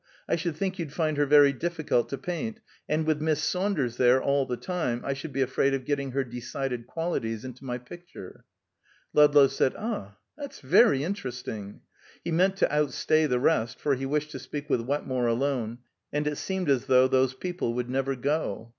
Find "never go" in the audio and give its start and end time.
17.91-18.69